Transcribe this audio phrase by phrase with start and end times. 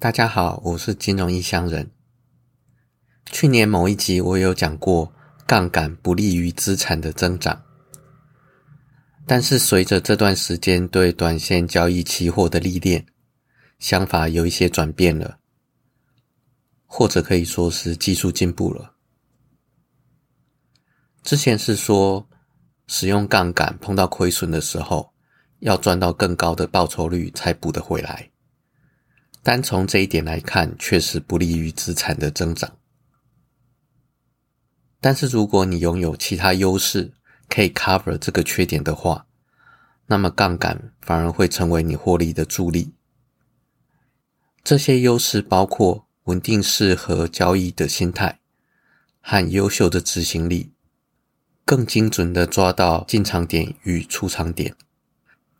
[0.00, 1.90] 大家好，我是金融异乡人。
[3.32, 5.12] 去年某一集我有讲过，
[5.44, 7.64] 杠杆不利于资产的增长。
[9.26, 13.04] 但是随着这段时间对短线交易期货的历练，
[13.80, 15.40] 想法有一些转变了，
[16.86, 18.94] 或者可以说是技术进步了。
[21.24, 22.28] 之前是说，
[22.86, 25.12] 使用杠杆碰到亏损的时候，
[25.58, 28.30] 要赚到更高的报酬率才补得回来。
[29.48, 32.76] 单从这一点来看，确实不利于资产的增长。
[35.00, 37.14] 但是，如果你拥有其他优势
[37.48, 39.24] 可以 cover 这个缺点的话，
[40.04, 42.92] 那么杠杆反而会成为你获利的助力。
[44.62, 48.40] 这些优势包括稳定适合交易的心态
[49.22, 50.74] 和优秀的执行力，
[51.64, 54.76] 更精准的抓到进场点与出场点，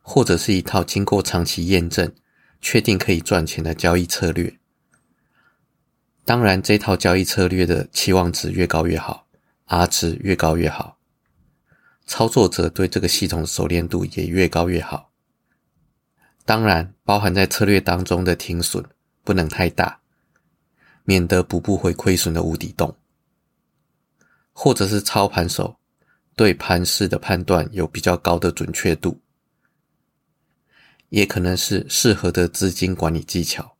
[0.02, 2.12] 或者是一套经过长期验证。
[2.60, 4.58] 确定可以赚钱的交易策略，
[6.24, 9.26] 当然，这套交易策略的期望值越高越好
[9.66, 10.98] ，R 值越高越好，
[12.06, 15.10] 操作者对这个系统熟练度也越高越好。
[16.44, 18.84] 当然，包含在策略当中的停损
[19.22, 20.00] 不能太大，
[21.04, 22.96] 免得补不回亏损的无底洞，
[24.52, 25.76] 或者是操盘手
[26.34, 29.18] 对盘势的判断有比较高的准确度。
[31.10, 33.76] 也可能是适合的资金管理技巧，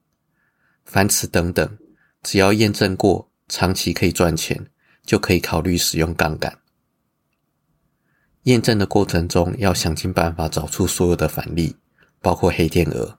[0.85, 1.79] 凡此等等，
[2.23, 4.71] 只要验证过长期可以赚钱，
[5.05, 6.59] 就可以考虑使用杠杆。
[8.45, 11.77] 验证的过程中，要想尽办法找出所有的反例，
[12.23, 13.19] 包括黑天鹅，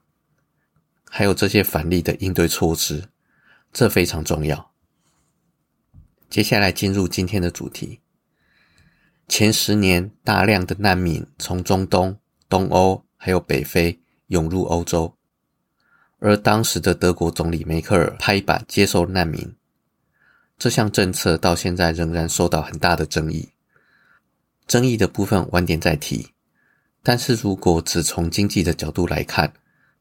[1.08, 3.10] 还有这些反例的应对措施，
[3.72, 4.72] 这非常重要。
[6.28, 8.00] 接下来进入今天的主题：
[9.28, 13.04] 前十年大量的难民从中东、东欧。
[13.22, 15.14] 还有北非涌入欧洲，
[16.20, 19.54] 而当时的德国总理梅克尔拍板接受难民，
[20.56, 23.50] 这项政策到现在仍然受到很大的争议。
[24.66, 26.28] 争议的部分晚点再提，
[27.02, 29.52] 但是如果只从经济的角度来看，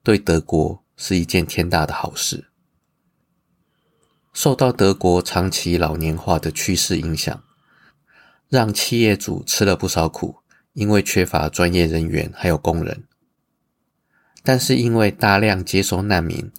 [0.02, 2.46] 对德国是一件天大的好事。
[4.32, 7.44] 受到德国长期老年化的趋势影响，
[8.48, 10.38] 让企业主吃了不少苦，
[10.72, 13.04] 因为缺乏专业人员还有工人。
[14.50, 16.52] 但是因为大量接收难民，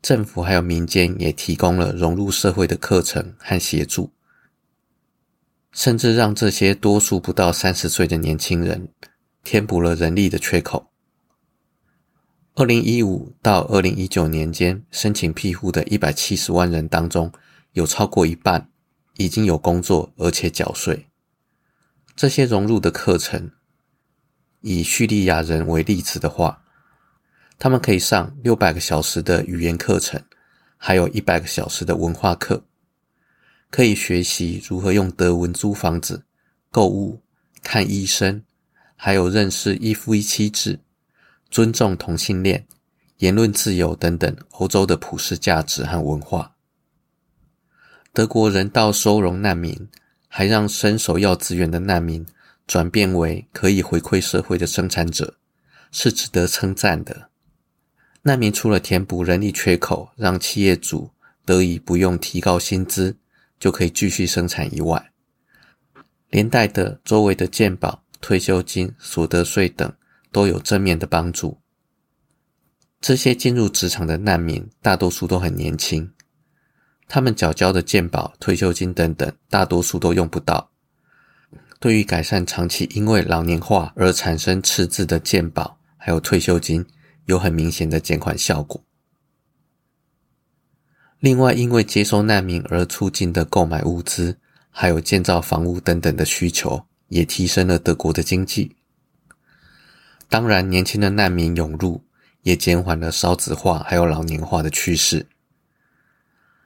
[0.00, 4.10] 政府还有民间也提供了融入社会的课程和协助，
[5.70, 8.88] 甚至让这些多数不到三十岁的年轻人
[9.44, 10.90] 填补了人力的缺口。
[12.54, 17.30] 二零一五到二零一九年间，申请庇护的一百七十万人当中，
[17.72, 18.70] 有超过一半
[19.18, 21.08] 已经有工作而且缴税。
[22.16, 23.50] 这些融入的课程，
[24.62, 26.62] 以叙利亚人为例子的话。
[27.60, 30.18] 他们可以上六百个小时的语言课程，
[30.78, 32.64] 还有一百个小时的文化课，
[33.70, 36.24] 可以学习如何用德文租房子、
[36.70, 37.20] 购物、
[37.62, 38.42] 看医生，
[38.96, 40.80] 还有认识一夫一妻制、
[41.50, 42.66] 尊重同性恋、
[43.18, 46.56] 言论自由等等欧洲的普世价值和文化。
[48.14, 49.86] 德国人道收容难民，
[50.28, 52.26] 还让伸手要资源的难民
[52.66, 55.36] 转变为可以回馈社会的生产者，
[55.92, 57.28] 是值得称赞的。
[58.22, 61.10] 难民除了填补人力缺口，让企业主
[61.46, 63.16] 得以不用提高薪资
[63.58, 65.10] 就可以继续生产以外，
[66.28, 69.90] 连带的周围的健保、退休金、所得税等
[70.30, 71.58] 都有正面的帮助。
[73.00, 76.12] 这些进入职场的难民大多数都很年轻，
[77.08, 80.70] 他们缴交的健保、退休金等等，大多数都用不到。
[81.78, 86.84] 对于改善长期因为老年化而产生赤字的健保还有退休金。
[87.30, 88.82] 有很明显的减缓效果。
[91.20, 94.36] 另外，因为接收难民而促进的购买物资，
[94.70, 98.74] 还有建造房屋等等的需求，也提升了德国的经济。
[100.28, 102.02] 当然，年轻的难民涌入，
[102.42, 105.26] 也减缓了少子化还有老年化的趋势。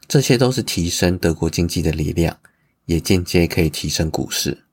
[0.07, 2.39] 这些都是提升德国经济的力量，
[2.87, 4.65] 也间接可以提升股市。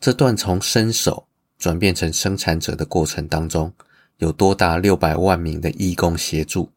[0.00, 1.28] 这段从伸手
[1.58, 3.72] 转变成生产者的过程当中。
[4.18, 6.70] 有多达六百万名的义工协助，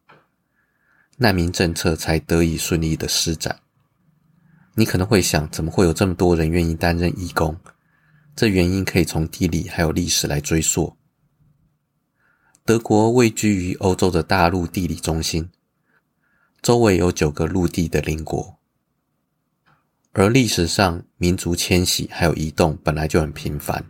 [1.18, 3.60] 难民政策才得以顺利的施展。
[4.76, 7.58] 你可能会想，怎么会有这么多人愿意担任义工？
[8.36, 10.96] 这原因可以从地理还有历史来追溯。
[12.64, 15.50] 德国位居于欧洲的大陆地理中心，
[16.62, 18.60] 周围有九个陆地的邻国，
[20.12, 23.84] 而历史上民族迁徙还有移动本来就很频繁。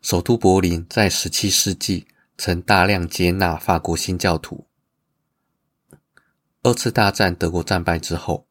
[0.00, 2.06] 首都柏林在十七世纪
[2.36, 4.66] 曾大量接纳法国新教徒。
[6.62, 8.46] 二次大战德国战败之后，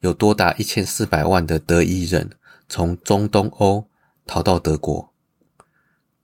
[0.00, 2.30] 有多达一千四百万的德裔人
[2.68, 3.88] 从中东欧
[4.26, 5.12] 逃到德国，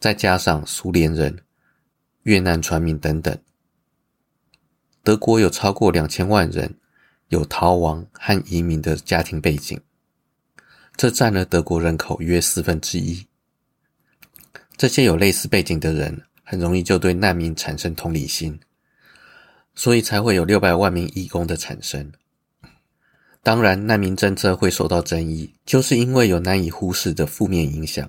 [0.01, 1.45] 再加上苏联人、
[2.23, 3.39] 越南船民等等，
[5.03, 6.79] 德国有超过两千万人
[7.29, 9.81] 有逃亡和移民的家庭背景，
[10.97, 13.27] 这占了德国人口约四分之一。
[14.77, 18.59] 这些有类似背景的人，很容易就对难民产生同理心。
[19.77, 22.13] 所以才会有六百万名义工的产生。
[23.43, 28.09] 当然，难民政策会受到争议，就是因为有难以忽视的负面影响，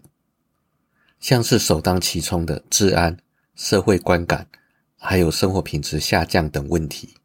[1.19, 3.17] 像是首当其冲的治安、
[3.55, 4.47] 社会观感，
[4.95, 7.15] 还有生活品质下降等问题。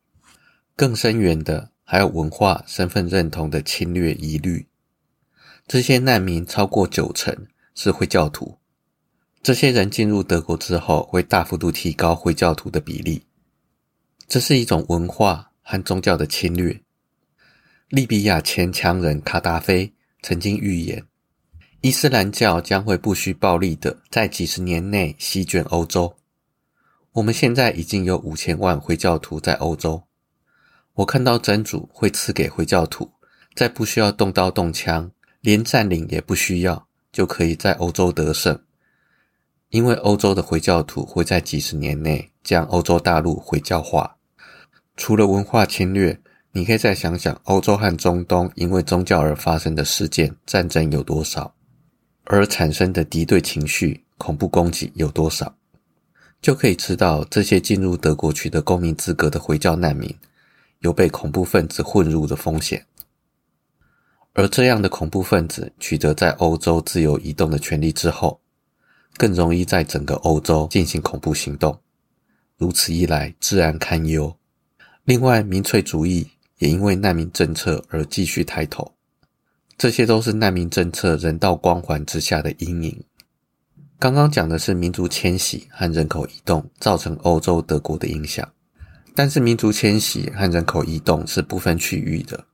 [0.74, 4.66] 更深远的，还有文化、身份认同的侵略疑虑。
[5.68, 8.56] 这些难民超过九成是回教徒，
[9.42, 13.22] 这些人进入德国之后，会大幅度提高回教徒的比例。
[14.28, 16.78] 这是一种文化和宗教的侵略。
[17.88, 19.92] 利比亚前强人卡达菲
[20.22, 21.04] 曾经预言，
[21.80, 26.14] 伊斯兰教将会不需暴力的在几十年内席卷欧洲。
[27.12, 30.04] 我们现在已经有五千万回教徒在欧洲。
[30.92, 33.10] 我看到真主会赐给回教徒，
[33.54, 35.10] 在不需要动刀动枪，
[35.40, 38.62] 连占领也不需要，就可以在欧洲得胜。
[39.70, 44.16] 因为欧洲的回教徒会在几十年内将欧洲大陆回教化。
[44.96, 46.20] 除了文化侵略，
[46.50, 51.54] 你可以再想想欧洲和中东因为宗教而发生的事件、战争有多少，
[52.24, 55.54] 而产生的敌对情绪、恐怖攻击有多少，
[56.42, 60.12] 就可以知道这些进入德国取得公民资格的回教难民，
[60.80, 62.84] 有被恐怖分子混入的风险。
[64.32, 68.40] 而这样的恐怖分子取得在欧洲自由移动的权利之后，
[69.16, 71.78] 更容易在整个欧洲进行恐怖行动，
[72.56, 74.36] 如此一来，治安堪忧。
[75.04, 76.28] 另外，民粹主义
[76.58, 78.92] 也因为难民政策而继续抬头，
[79.76, 83.04] 这些都是难民政策人道光环之下的阴影。
[83.98, 88.50] 刚刚讲的是民族迁徙和人口移动造成欧洲德国的影响，
[89.14, 92.46] 但是民族迁徙和人口移动是不分区域的。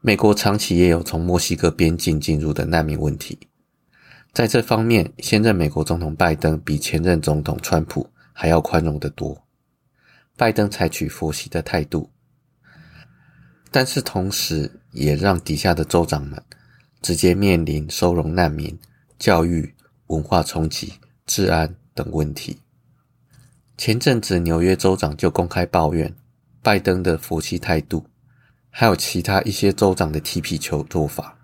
[0.00, 3.38] 美国长期也有从墨西哥边境进入的难民问题，
[4.36, 9.46] 在这方面，现任美国总统拜登比前任总统川普还要宽容得多。
[10.36, 12.10] 拜登采取佛系的态度，
[13.70, 16.38] 但是同时也让底下的州长们
[17.00, 18.78] 直接面临收容难民、
[19.18, 19.74] 教育、
[20.08, 20.92] 文化冲击、
[21.24, 22.58] 治安等问题。
[23.78, 26.14] 前阵子纽约州长就公开抱怨
[26.60, 28.04] 拜登的佛系态度，
[28.68, 31.35] 还有其他一些州长的踢皮球做法，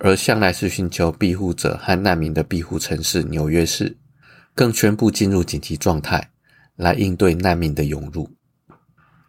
[0.00, 3.96] 而向来是寻求庇护者和难民的庇护城市纽约市，
[4.54, 6.30] 更宣布进入紧急状态。
[6.76, 8.26] 来应对难民的涌入，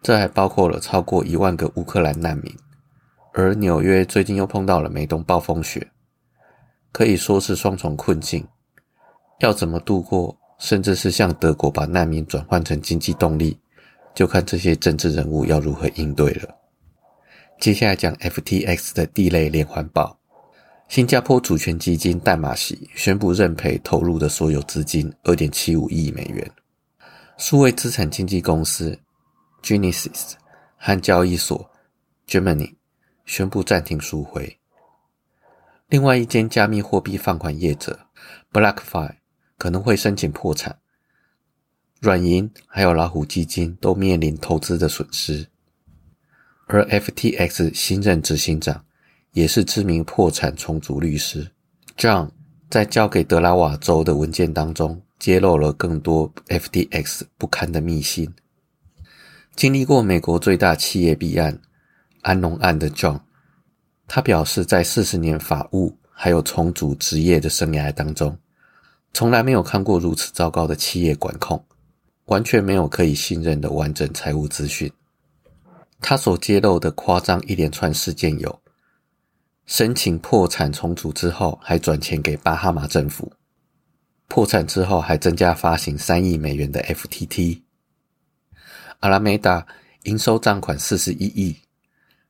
[0.02, 2.50] 这还包括了超过一万个乌克兰难民。
[3.34, 5.86] 而纽约最近又碰到了美东暴风雪，
[6.92, 8.48] 可以说是双重困境。
[9.40, 13.60] 要怎么度过，甚至是向德国把难民转换成经济动力，
[14.14, 16.48] 就看这些政治人物要如何应对了。
[17.60, 20.18] 接下来讲 FTX 的地类连环爆，
[20.92, 26.52] 新加坡主权基金淡马锡宣布认赔投入的所有资金二点七五亿美元。
[27.38, 29.00] 数位资产经纪公司
[29.62, 30.32] Genesis
[30.76, 31.70] 和交易所
[32.28, 32.74] Germany
[33.24, 34.58] 宣布暂停赎回。
[35.88, 37.98] 另外一间加密货币放款业者
[38.52, 39.14] BlockFi
[39.56, 40.78] 可能会申请破产。
[42.00, 45.48] 软银还有老虎基金都面临投资的损失。
[46.66, 48.84] 而 FTX 新任执行长
[49.32, 51.50] 也是知名破产重组律师
[51.96, 52.30] John，
[52.70, 55.02] 在交给德拉瓦州的文件当中。
[55.22, 58.28] 揭露了更多 FTX 不堪的秘辛。
[59.54, 61.56] 经历过美国最大企业弊案
[62.22, 63.20] 安龙案的 John，
[64.08, 68.36] 他表示，在四十年法务还有重组职业的生涯当中，
[69.14, 71.64] 从来没有看过如此糟糕的企业管控，
[72.24, 74.90] 完全没有可以信任的完整财务资讯。
[76.00, 78.60] 他所揭露的夸张一连串事件有：
[79.66, 83.32] 申请破产重组之后，还转钱给巴哈马政府。
[84.28, 87.62] 破产之后，还增加发行三亿美元的 FTT。
[89.00, 89.66] 阿拉梅达
[90.04, 91.56] 应收账款四十一亿，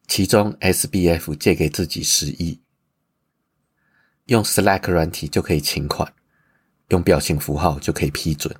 [0.08, 2.60] 其中 SBF 借给自己十亿。
[4.26, 6.12] 用 Slack 软体就可以请款，
[6.88, 8.54] 用表情符号就可以批准，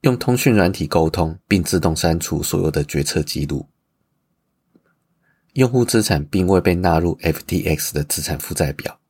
[0.00, 3.68] 用通讯软体沟通并自动删除所有的决策记录。
[5.58, 9.00] 用户资产并未被纳入 FTX 的资产负债表。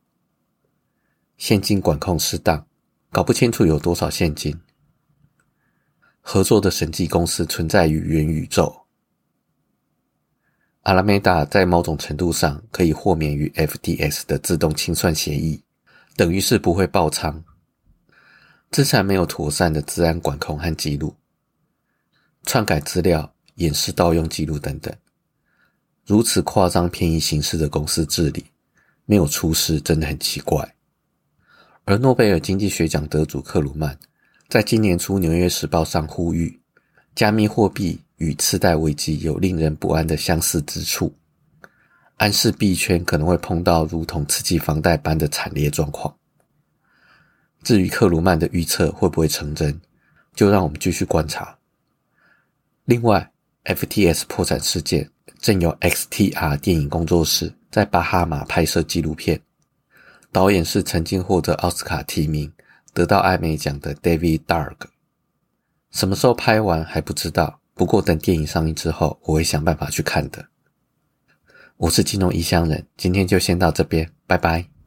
[1.36, 2.66] 现金管控失当，
[3.10, 4.58] 搞不清楚有多少现金。
[6.22, 8.86] 合作的审计公司存在于元宇宙。
[10.84, 15.62] 阿拉梅达在某种程度上可以豁免于 FTX 的自动清算协议，
[16.16, 17.44] 等于是不会爆仓。
[18.70, 21.14] 资产没有妥善的治安管控和记录，
[22.44, 24.96] 篡改资料、掩饰盗用记录等等，
[26.08, 28.42] 如此夸张、便宜形式的公司治理，
[29.04, 30.74] 没有出事真的很奇怪。
[31.84, 33.94] 而诺贝尔经济学奖得主克鲁曼，
[34.48, 36.58] 在今年初《纽约时报》上呼吁，
[37.14, 41.14] 加密货币与次贷危机有令人不安的相似之处，
[42.16, 46.16] 暗示币圈可能会碰到如同刺激房贷般的惨烈状况。
[47.62, 49.78] 至于克鲁曼的预测会不会成真，
[50.34, 51.58] 就让我们继续观察。
[52.86, 53.30] 另外
[53.64, 59.40] ，FTS 破产事件正由 XTR 电影工作室在巴哈马拍摄纪录片，
[60.32, 62.52] 导演是曾经获得奥斯卡提名、
[62.92, 64.74] 得到艾美奖的 David Darg。
[65.92, 70.44] 什么时候拍完还不知道，不过等电影上映之后，我会想办法去看的。
[71.76, 74.77] 我是金融异乡人，今天就先到这边，拜拜。